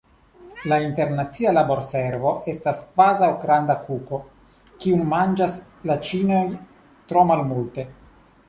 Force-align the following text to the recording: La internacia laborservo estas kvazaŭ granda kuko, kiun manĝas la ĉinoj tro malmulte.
La 0.69 0.77
internacia 0.83 1.51
laborservo 1.57 2.31
estas 2.55 2.81
kvazaŭ 2.95 3.29
granda 3.45 3.77
kuko, 3.83 4.21
kiun 4.81 5.05
manĝas 5.15 5.61
la 5.91 6.01
ĉinoj 6.09 6.43
tro 7.13 7.29
malmulte. 7.35 7.87